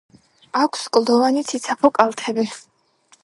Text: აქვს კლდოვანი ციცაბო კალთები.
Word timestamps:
აქვს 0.61 0.85
კლდოვანი 0.97 1.45
ციცაბო 1.51 1.91
კალთები. 1.99 2.47